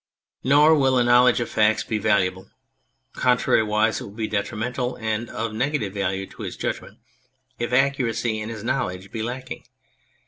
[0.41, 2.49] 123 On Anything Nor will a knowledge of facts be valuable
[3.13, 6.97] (con trariwise, it will be detrimental and of negative value to his judgment),
[7.59, 9.63] if accuracy in his knowledge be lacking.